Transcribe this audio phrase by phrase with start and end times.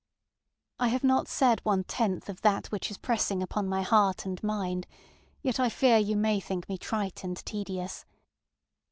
[0.79, 4.41] I have not said one tenth of that which is pressing upon my heart and
[4.41, 4.87] mind,
[5.43, 8.03] yet I fear you may think me trite and tedious.